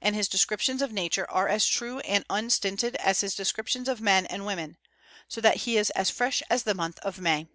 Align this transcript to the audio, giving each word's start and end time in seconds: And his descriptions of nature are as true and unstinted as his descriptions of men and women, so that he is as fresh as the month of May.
And 0.00 0.14
his 0.14 0.28
descriptions 0.28 0.80
of 0.82 0.92
nature 0.92 1.28
are 1.28 1.48
as 1.48 1.66
true 1.66 1.98
and 2.06 2.24
unstinted 2.30 2.94
as 2.94 3.22
his 3.22 3.34
descriptions 3.34 3.88
of 3.88 4.00
men 4.00 4.24
and 4.26 4.46
women, 4.46 4.76
so 5.26 5.40
that 5.40 5.56
he 5.66 5.76
is 5.76 5.90
as 5.96 6.10
fresh 6.10 6.44
as 6.48 6.62
the 6.62 6.74
month 6.76 7.00
of 7.00 7.18
May. 7.18 7.48